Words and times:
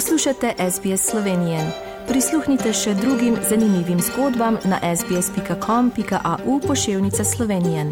Poslušate 0.00 0.54
SBS 0.70 1.10
Slovenije. 1.10 1.60
Prisluhnite 2.08 2.72
še 2.72 2.94
drugim 2.94 3.34
zanimivim 3.48 3.98
zgodbam 4.00 4.56
na 4.64 4.78
sbsp.com.au 4.96 6.60
pošiljka 6.66 7.24
Slovenije. 7.24 7.84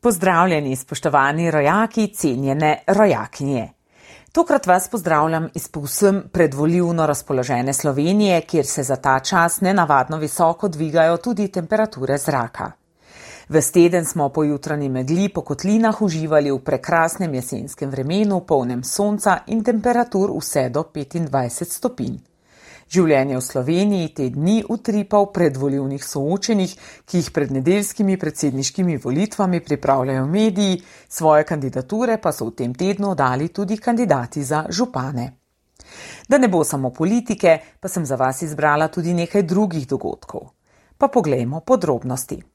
Pozdravljeni, 0.00 0.76
spoštovani 0.76 1.50
rojaki, 1.50 2.06
cenjene 2.14 2.82
rojakinje. 2.86 3.68
Tokrat 4.32 4.66
vas 4.66 4.88
pozdravljam 4.88 5.48
iz 5.54 5.68
povsem 5.68 6.22
predvoljivno 6.32 7.06
razpoložene 7.06 7.72
Slovenije, 7.72 8.40
kjer 8.40 8.66
se 8.66 8.82
za 8.82 8.96
ta 8.96 9.20
čas 9.20 9.60
nenavadno 9.60 10.16
visoko 10.16 10.68
dvigajo 10.68 11.16
tudi 11.16 11.48
temperature 11.48 12.18
zraka. 12.18 12.81
Ves 13.52 13.70
teden 13.70 14.04
smo 14.04 14.28
po 14.28 14.44
jutranji 14.44 14.88
megli 14.88 15.28
po 15.28 15.42
kotlinah 15.44 16.02
uživali 16.02 16.50
v 16.50 16.58
prekrasnem 16.64 17.34
jesenskem 17.34 17.90
vremenu, 17.90 18.40
polnem 18.48 18.80
sonca 18.82 19.42
in 19.46 19.60
temperatur 19.62 20.30
vse 20.32 20.70
do 20.72 20.86
25 20.94 21.68
stopinj. 21.68 22.14
Življenje 22.88 23.36
v 23.36 23.42
Sloveniji 23.44 24.08
te 24.16 24.28
dni 24.32 24.62
utripa 24.68 25.20
v 25.20 25.28
predvoljivnih 25.34 26.04
soočenjih, 26.04 26.72
ki 27.04 27.20
jih 27.20 27.28
pred 27.30 27.52
nedeljskimi 27.52 28.16
predsedniškimi 28.16 28.96
volitvami 29.04 29.60
pripravljajo 29.60 30.24
mediji, 30.26 30.80
svoje 31.08 31.44
kandidature 31.44 32.16
pa 32.16 32.32
so 32.32 32.48
v 32.48 32.54
tem 32.56 32.72
tednu 32.72 33.12
dali 33.14 33.50
tudi 33.52 33.76
kandidati 33.76 34.44
za 34.44 34.64
župane. 34.70 35.26
Da 36.28 36.38
ne 36.38 36.48
bo 36.48 36.64
samo 36.64 36.88
politike, 36.88 37.58
pa 37.80 37.88
sem 37.88 38.06
za 38.08 38.16
vas 38.16 38.40
izbrala 38.48 38.88
tudi 38.88 39.12
nekaj 39.12 39.42
drugih 39.42 39.84
dogodkov. 39.86 40.48
Pa 40.96 41.12
poglejmo 41.12 41.60
podrobnosti. 41.60 42.51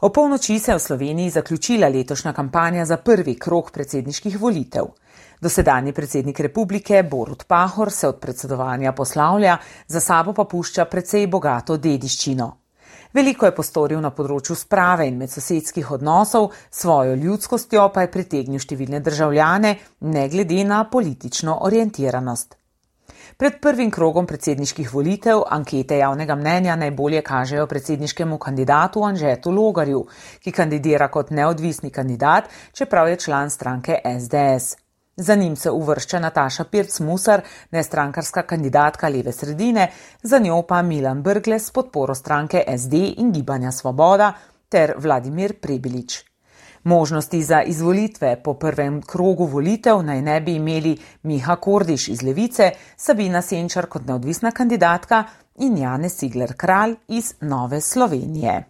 O 0.00 0.10
polnoči 0.10 0.58
se 0.58 0.70
je 0.70 0.76
v 0.76 0.80
Sloveniji 0.80 1.30
zaključila 1.30 1.88
letošnja 1.88 2.32
kampanja 2.32 2.84
za 2.84 2.96
prvi 2.96 3.34
krok 3.34 3.70
predsedniških 3.70 4.40
volitev. 4.40 4.84
Dosedanji 5.40 5.92
predsednik 5.92 6.40
republike 6.40 7.02
Borut 7.02 7.44
Pahor 7.46 7.90
se 7.90 8.08
od 8.08 8.20
predsedovanja 8.20 8.92
poslavlja, 8.92 9.56
za 9.86 10.00
sabo 10.00 10.32
pa 10.32 10.44
pušča 10.44 10.84
precej 10.84 11.26
bogato 11.26 11.76
dediščino. 11.76 12.48
Veliko 13.12 13.46
je 13.46 13.56
postoril 13.56 14.00
na 14.00 14.12
področju 14.14 14.54
sprave 14.54 15.08
in 15.08 15.18
medsosedskih 15.18 15.90
odnosov, 15.90 16.52
svojo 16.70 17.18
ljudskostjo 17.18 17.90
pa 17.94 18.06
je 18.06 18.12
pritegnil 18.14 18.62
številne 18.62 19.00
državljane, 19.00 19.76
ne 20.00 20.28
glede 20.28 20.62
na 20.64 20.84
politično 20.84 21.58
orientiranost. 21.66 22.54
Pred 23.36 23.60
prvim 23.62 23.90
krogom 23.90 24.26
predsedniških 24.26 24.94
volitev 24.94 25.42
ankete 25.50 25.98
javnega 25.98 26.34
mnenja 26.34 26.76
najbolje 26.76 27.22
kažejo 27.22 27.66
predsedniškemu 27.66 28.38
kandidatu 28.38 29.04
Anžetu 29.04 29.50
Logarju, 29.50 30.04
ki 30.42 30.52
kandidira 30.52 31.08
kot 31.08 31.30
neodvisni 31.30 31.90
kandidat, 31.90 32.50
čeprav 32.72 33.08
je 33.08 33.16
član 33.16 33.50
stranke 33.50 34.00
SDS. 34.20 34.76
Za 35.16 35.34
njim 35.34 35.56
se 35.56 35.70
uvršča 35.70 36.18
Nataša 36.18 36.64
Pirc-Musar, 36.64 37.40
nestrankarska 37.70 38.42
kandidatka 38.42 39.08
leve 39.08 39.32
sredine, 39.32 39.90
za 40.22 40.38
njo 40.38 40.62
pa 40.62 40.82
Milan 40.82 41.22
Brgles 41.22 41.66
s 41.66 41.70
podporo 41.70 42.14
stranke 42.14 42.64
SD 42.78 42.94
in 43.16 43.32
Gibanja 43.32 43.72
Svoboda 43.72 44.32
ter 44.68 44.94
Vladimir 44.98 45.60
Prebilič. 45.60 46.27
Možnosti 46.88 47.42
za 47.42 47.62
izvolitve 47.62 48.36
po 48.44 48.54
prvem 48.54 49.02
krogu 49.02 49.44
volitev 49.44 50.02
naj 50.02 50.22
ne 50.22 50.40
bi 50.40 50.54
imeli 50.54 50.96
Miha 51.22 51.56
Kordiš 51.56 52.08
iz 52.08 52.22
Levice, 52.22 52.70
Sabina 52.96 53.42
Senčar 53.42 53.86
kot 53.86 54.06
neodvisna 54.06 54.50
kandidatka 54.50 55.24
in 55.58 55.76
Jane 55.78 56.08
Sigler 56.08 56.54
Kralj 56.56 56.94
iz 57.08 57.34
Nove 57.40 57.80
Slovenije. 57.80 58.64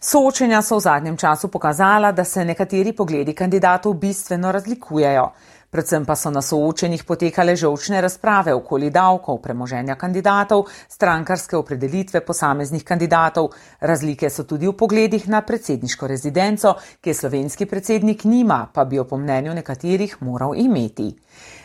Soočenja 0.00 0.62
so 0.62 0.76
v 0.76 0.80
zadnjem 0.80 1.16
času 1.16 1.48
pokazala, 1.48 2.12
da 2.12 2.24
se 2.24 2.44
nekateri 2.44 2.92
pogledi 2.92 3.32
kandidatov 3.32 3.94
bistveno 3.94 4.52
razlikujejo. 4.52 5.30
Predvsem 5.74 6.04
pa 6.06 6.14
so 6.14 6.30
na 6.30 6.38
soočenjih 6.38 7.02
potekale 7.02 7.56
žolčne 7.58 7.98
razprave 8.00 8.52
okoli 8.54 8.92
davkov, 8.94 9.40
premoženja 9.42 9.96
kandidatov, 9.98 10.68
strankarske 10.88 11.56
opredelitve 11.58 12.20
posameznih 12.22 12.84
kandidatov. 12.86 13.48
Razlike 13.80 14.30
so 14.30 14.44
tudi 14.46 14.70
v 14.70 14.76
pogledih 14.78 15.26
na 15.28 15.42
predsedniško 15.42 16.06
rezidenco, 16.06 16.76
ki 17.00 17.10
je 17.10 17.14
slovenski 17.14 17.66
predsednik 17.66 18.22
nima, 18.24 18.68
pa 18.72 18.84
bi 18.84 19.02
jo 19.02 19.04
po 19.04 19.18
mnenju 19.18 19.54
nekaterih 19.54 20.14
moral 20.22 20.54
imeti. 20.54 21.10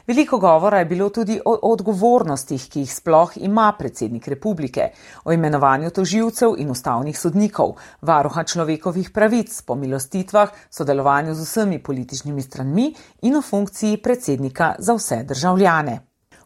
Veliko 0.09 0.37
govora 0.37 0.79
je 0.79 0.85
bilo 0.85 1.09
tudi 1.09 1.35
o 1.45 1.51
odgovornostih, 1.69 2.63
ki 2.73 2.79
jih 2.81 2.93
sploh 2.93 3.35
ima 3.37 3.67
predsednik 3.77 4.27
republike, 4.27 4.87
o 5.25 5.33
imenovanju 5.35 5.91
toživcev 5.93 6.55
in 6.57 6.71
ustavnih 6.73 7.19
sodnikov, 7.19 7.75
varuha 8.01 8.43
človekovih 8.43 9.11
pravic, 9.13 9.61
pomilostitvah, 9.61 10.49
sodelovanju 10.69 11.37
z 11.37 11.45
vsemi 11.45 11.79
političnimi 11.83 12.41
stranmi 12.41 12.89
in 13.21 13.37
o 13.37 13.41
funkciji 13.51 14.01
predsednika 14.01 14.73
za 14.79 14.97
vse 14.97 15.23
državljane. 15.29 15.99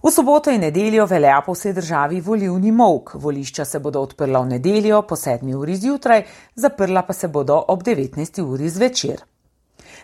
V 0.04 0.12
soboto 0.12 0.52
in 0.52 0.68
nedeljo 0.68 1.06
velja 1.06 1.42
po 1.46 1.56
vsej 1.56 1.74
državi 1.74 2.22
volivni 2.22 2.72
mok. 2.72 3.14
Volišča 3.14 3.66
se 3.66 3.80
bodo 3.80 4.02
odprla 4.04 4.42
v 4.44 4.58
nedeljo 4.58 5.06
po 5.08 5.16
7. 5.16 5.56
uri 5.56 5.76
zjutraj, 5.76 6.26
zaprla 6.56 7.08
pa 7.08 7.14
se 7.14 7.28
bodo 7.28 7.64
ob 7.68 7.84
19. 7.84 8.42
uri 8.44 8.70
zvečer. 8.70 9.24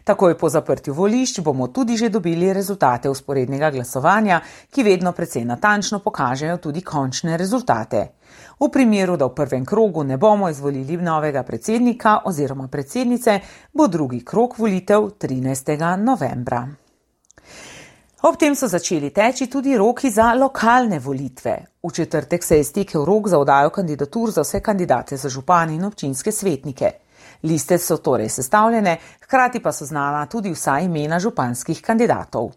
Takoj 0.03 0.37
po 0.37 0.49
zaprtju 0.49 0.93
volišč 0.93 1.39
bomo 1.39 1.67
tudi 1.67 1.97
že 1.97 2.09
dobili 2.09 2.53
rezultate 2.53 3.09
usporednega 3.09 3.71
glasovanja, 3.71 4.41
ki 4.71 4.83
vedno 4.83 5.11
precej 5.11 5.45
natančno 5.45 5.99
pokažejo 5.99 6.57
tudi 6.57 6.81
končne 6.81 7.37
rezultate. 7.37 8.07
V 8.59 8.69
primeru, 8.71 9.17
da 9.17 9.25
v 9.25 9.35
prvem 9.35 9.65
krogu 9.65 10.03
ne 10.03 10.17
bomo 10.17 10.49
izvolili 10.49 10.97
novega 10.97 11.43
predsednika 11.43 12.19
oziroma 12.25 12.67
predsednice, 12.67 13.39
bo 13.73 13.87
drugi 13.87 14.25
krok 14.25 14.57
volitev 14.57 15.09
13. 15.19 15.97
novembra. 15.97 16.67
Ob 18.21 18.35
tem 18.35 18.55
so 18.55 18.67
začeli 18.67 19.13
teči 19.15 19.47
tudi 19.47 19.77
roki 19.77 20.09
za 20.11 20.33
lokalne 20.33 20.99
volitve. 20.99 21.53
V 21.83 21.91
četrtek 21.91 22.43
se 22.43 22.57
je 22.57 22.63
stekel 22.63 23.05
rok 23.05 23.27
za 23.27 23.39
odajo 23.39 23.69
kandidatur 23.69 24.31
za 24.31 24.41
vse 24.41 24.59
kandidate 24.59 25.17
za 25.17 25.29
župane 25.29 25.75
in 25.75 25.85
občinske 25.85 26.31
svetnike. 26.31 26.91
Liste 27.43 27.77
so 27.77 27.97
torej 27.97 28.29
sestavljene, 28.29 28.97
hkrati 29.23 29.59
pa 29.59 29.71
so 29.71 29.85
znana 29.85 30.25
tudi 30.25 30.51
vsa 30.51 30.79
imena 30.79 31.19
županskih 31.19 31.81
kandidatov. 31.81 32.51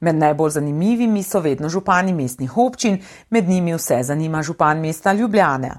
Med 0.00 0.14
najbolj 0.14 0.50
zanimivimi 0.50 1.22
so 1.22 1.40
vedno 1.40 1.68
župani 1.68 2.12
mestnih 2.12 2.56
občin, 2.56 2.98
med 3.30 3.48
njimi 3.48 3.74
vse 3.74 4.02
zanima 4.02 4.42
župan 4.42 4.80
mesta 4.80 5.12
Ljubljane. 5.12 5.74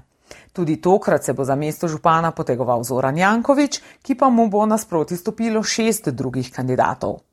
Tudi 0.52 0.80
tokrat 0.80 1.24
se 1.24 1.32
bo 1.32 1.44
za 1.44 1.54
mesto 1.54 1.88
župana 1.88 2.30
potegoval 2.30 2.84
Zoran 2.84 3.18
Jankovič, 3.18 3.80
ki 4.02 4.14
pa 4.14 4.28
mu 4.28 4.48
bo 4.48 4.66
nasproti 4.66 5.16
stopilo 5.16 5.62
šest 5.62 6.08
drugih 6.08 6.52
kandidatov. 6.52 7.29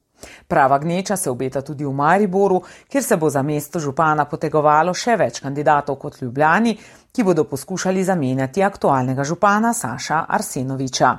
Prava 0.48 0.78
gneča 0.78 1.16
se 1.16 1.30
obeta 1.30 1.62
tudi 1.62 1.86
v 1.86 1.94
Mariboru, 1.94 2.62
kjer 2.88 3.04
se 3.04 3.18
bo 3.18 3.30
za 3.30 3.42
mesto 3.42 3.80
župana 3.80 4.26
potegovalo 4.26 4.94
še 4.94 5.16
več 5.16 5.40
kandidatov 5.40 5.96
kot 6.02 6.22
Ljubljani, 6.22 6.78
ki 7.12 7.24
bodo 7.24 7.44
poskušali 7.44 8.04
zamenjati 8.04 8.64
aktualnega 8.64 9.24
župana 9.24 9.74
Saša 9.74 10.26
Arsenoviča. 10.30 11.18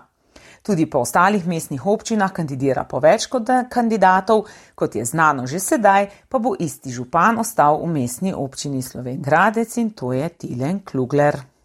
Tudi 0.63 0.87
po 0.91 0.99
ostalih 0.99 1.47
mestnih 1.47 1.87
občinah 1.87 2.33
kandidira 2.33 2.85
po 2.85 3.01
več 3.01 3.27
kot 3.31 3.51
kandidatov, 3.71 4.47
kot 4.75 4.95
je 4.95 5.05
znano 5.05 5.47
že 5.47 5.61
sedaj, 5.61 6.09
pa 6.29 6.39
bo 6.39 6.55
isti 6.59 6.93
župan 6.93 7.39
ostal 7.39 7.81
v 7.83 7.93
mestni 7.93 8.35
občini 8.35 8.83
Sloven 8.83 9.23
Gradec 9.23 9.77
in 9.77 9.91
to 9.91 10.13
je 10.13 10.29
Tilen 10.29 10.83
Klugler. 10.85 11.58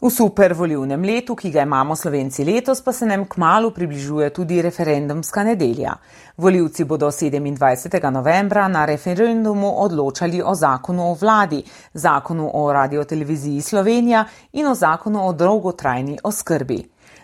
V 0.00 0.08
super 0.08 0.54
volivnem 0.54 1.02
letu, 1.04 1.34
ki 1.36 1.50
ga 1.52 1.60
imamo 1.60 1.92
slovenci 1.94 2.40
letos, 2.44 2.80
pa 2.80 2.92
se 2.92 3.04
nam 3.04 3.26
kmalo 3.28 3.68
približuje 3.70 4.30
tudi 4.32 4.62
referendumska 4.62 5.44
nedelja. 5.44 5.92
Voljivci 6.36 6.84
bodo 6.84 7.10
27. 7.10 8.10
novembra 8.10 8.68
na 8.68 8.84
referendumu 8.84 9.74
odločali 9.82 10.40
o 10.42 10.54
zakonu 10.54 11.10
o 11.10 11.14
vladi, 11.20 11.62
zakonu 11.92 12.50
o 12.54 12.72
radioteleviziji 12.72 13.60
Slovenija 13.60 14.24
in 14.52 14.66
o 14.66 14.74
zakonu 14.74 15.26
o 15.28 15.32
dolgotrajni 15.32 16.18
oskrbi. 16.24 16.80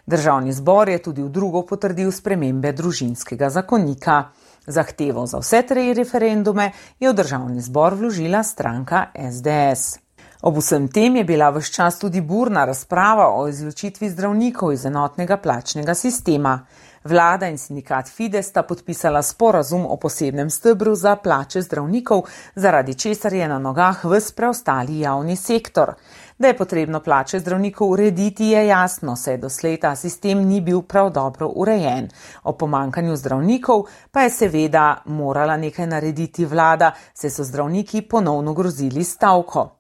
Državni 0.07 0.53
zbor 0.53 0.89
je 0.89 1.03
tudi 1.03 1.23
v 1.23 1.29
drugo 1.29 1.63
potrdil 1.67 2.13
spremembe 2.13 2.73
družinskega 2.73 3.51
zakonika. 3.51 4.25
Zahtevo 4.67 5.27
za 5.27 5.39
vse 5.39 5.63
tri 5.63 5.95
referendume 5.95 6.73
je 7.01 7.09
v 7.09 7.17
državni 7.17 7.61
zbor 7.61 7.95
vložila 7.95 8.43
stranka 8.43 9.07
SDS. 9.17 10.06
Ob 10.43 10.57
vsem 10.57 10.89
tem 10.89 11.17
je 11.17 11.25
bila 11.25 11.51
vse 11.51 11.73
čas 11.73 11.99
tudi 11.99 12.21
burna 12.21 12.65
razprava 12.65 13.29
o 13.35 13.49
izločitvi 13.49 14.11
zdravnikov 14.11 14.73
iz 14.73 14.85
enotnega 14.87 15.37
plačnega 15.37 15.95
sistema. 15.95 16.67
Vlada 17.05 17.47
in 17.47 17.59
sindikat 17.59 18.09
Fides 18.09 18.49
sta 18.49 18.63
podpisala 18.63 19.23
sporazum 19.23 19.87
o 19.87 19.97
posebnem 19.97 20.51
stebru 20.51 20.95
za 20.95 21.17
plače 21.17 21.63
zdravnikov, 21.63 22.23
zaradi 22.55 22.95
česar 22.95 23.33
je 23.33 23.49
na 23.49 23.59
nogah 23.59 24.05
vse 24.05 24.35
preostali 24.35 24.99
javni 25.01 25.37
sektor. 25.37 25.95
Da 26.39 26.49
je 26.49 26.57
potrebno 26.57 27.01
plače 27.01 27.41
zdravnikov 27.41 27.91
urediti, 27.91 28.47
je 28.47 28.67
jasno, 28.67 29.17
saj 29.17 29.39
doslej 29.39 29.81
ta 29.81 29.95
sistem 29.97 30.43
ni 30.49 30.61
bil 30.61 30.83
prav 30.83 31.11
dobro 31.11 31.49
urejen. 31.49 32.09
O 32.43 32.53
pomankanju 32.53 33.17
zdravnikov 33.17 33.87
pa 34.11 34.21
je 34.21 34.31
seveda 34.31 35.03
morala 35.05 35.57
nekaj 35.57 35.87
narediti 35.87 36.45
vlada, 36.45 36.93
saj 37.15 37.31
so 37.31 37.45
zdravniki 37.45 38.03
ponovno 38.03 38.55
grozili 38.55 39.05
stavko. 39.05 39.76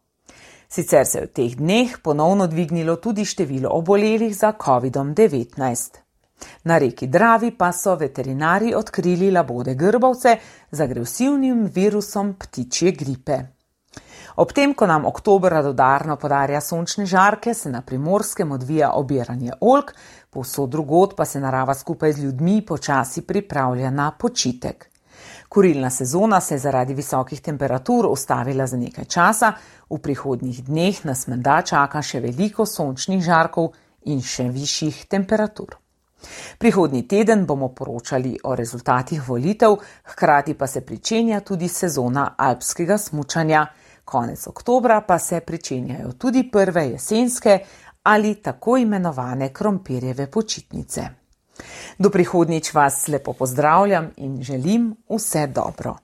Sicer 0.76 1.06
se 1.06 1.18
je 1.18 1.24
v 1.24 1.32
teh 1.32 1.52
dneh 1.56 1.92
ponovno 2.04 2.44
dvignilo 2.46 2.98
tudi 3.00 3.24
število 3.24 3.70
obolelih 3.72 4.36
za 4.36 4.52
COVID-19. 4.60 5.96
Na 6.68 6.76
reki 6.78 7.06
Dravi 7.06 7.54
pa 7.56 7.70
so 7.72 7.94
veterinari 7.96 8.74
odkrili 8.76 9.30
labode 9.30 9.74
grbavce 9.74 10.34
z 10.70 10.80
agresivnim 10.80 11.62
virusom 11.74 12.34
ptičje 12.34 12.92
gripe. 12.92 13.38
Ob 14.36 14.52
tem, 14.52 14.74
ko 14.74 14.86
nam 14.86 15.06
oktober 15.08 15.52
radodarno 15.52 16.18
podarja 16.20 16.60
sončne 16.60 17.06
žarke, 17.06 17.54
se 17.54 17.72
na 17.72 17.80
primorskem 17.80 18.52
odvija 18.52 18.90
obiranje 19.00 19.56
olk, 19.60 19.94
povsod 20.30 20.70
drugod 20.76 21.16
pa 21.16 21.24
se 21.24 21.40
narava 21.40 21.74
skupaj 21.74 22.12
z 22.12 22.24
ljudmi 22.24 22.60
počasi 22.66 23.24
pripravlja 23.24 23.90
na 23.90 24.10
počitek. 24.12 24.90
Kurilna 25.56 25.90
sezona 25.90 26.40
se 26.40 26.54
je 26.54 26.58
zaradi 26.58 26.94
visokih 26.94 27.40
temperatur 27.40 28.06
ustavila 28.06 28.66
za 28.66 28.76
nekaj 28.76 29.04
časa, 29.04 29.52
v 29.90 29.98
prihodnjih 29.98 30.58
dneh 30.64 30.98
nas 31.08 31.22
menda 31.32 31.62
čaka 31.62 32.02
še 32.04 32.20
veliko 32.20 32.66
sončnih 32.68 33.22
žarkov 33.24 33.70
in 34.12 34.20
še 34.20 34.50
višjih 34.52 35.00
temperatur. 35.08 35.78
Prihodnji 36.60 37.06
teden 37.08 37.46
bomo 37.48 37.70
poročali 37.72 38.36
o 38.44 38.52
rezultatih 38.54 39.24
volitev, 39.28 39.80
hkrati 40.12 40.58
pa 40.60 40.66
se 40.66 40.84
pričenja 40.84 41.40
tudi 41.40 41.72
sezona 41.72 42.34
alpskega 42.36 42.98
smučanja. 42.98 43.66
Konec 44.04 44.46
oktobra 44.46 45.00
pa 45.08 45.18
se 45.18 45.40
pričenjajo 45.40 46.12
tudi 46.18 46.50
prve 46.52 46.90
jesenske 46.90 47.60
ali 48.02 48.34
tako 48.42 48.76
imenovane 48.76 49.54
krompirjeve 49.54 50.30
počitnice. 50.30 51.25
Do 51.98 52.10
prihodnjič 52.10 52.74
vas 52.74 53.08
lepo 53.08 53.32
pozdravljam 53.32 54.10
in 54.16 54.42
želim 54.42 54.96
vse 55.08 55.46
dobro. 55.46 55.96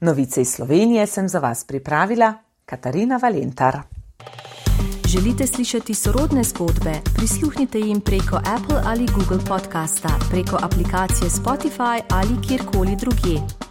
Novice 0.00 0.40
iz 0.40 0.52
Slovenije 0.52 1.06
sem 1.06 1.28
za 1.28 1.38
vas 1.38 1.64
pripravila 1.64 2.34
Katarina 2.66 3.16
Valentar. 3.16 3.78
Želite 5.08 5.46
slišati 5.46 5.94
sorodne 5.94 6.42
zgodbe? 6.42 6.92
Prisluhnite 7.16 7.78
jim 7.78 8.00
preko 8.00 8.36
Apple 8.36 8.82
ali 8.84 9.06
Google 9.06 9.44
podcasta, 9.48 10.08
preko 10.30 10.58
aplikacije 10.62 11.30
Spotify 11.30 12.00
ali 12.10 12.48
kjerkoli 12.48 12.96
drugje. 12.96 13.65